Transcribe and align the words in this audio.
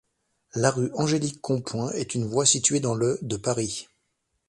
La 0.55 0.71
rue 0.71 0.89
Angélique-Compoint 0.95 1.91
est 1.91 2.15
une 2.15 2.25
voie 2.25 2.47
située 2.47 2.79
dans 2.79 2.95
le 2.95 3.19
de 3.21 3.37
Paris. 3.37 3.87